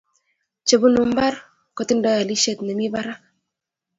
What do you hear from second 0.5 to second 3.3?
chebunu mbar kotindai aldaishet nemi barak